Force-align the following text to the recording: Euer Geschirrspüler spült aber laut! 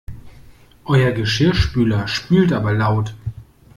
Euer 0.87 1.11
Geschirrspüler 1.11 2.07
spült 2.07 2.53
aber 2.53 2.73
laut! 2.73 3.13